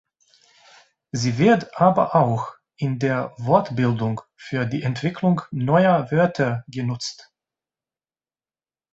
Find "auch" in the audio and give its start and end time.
2.15-2.55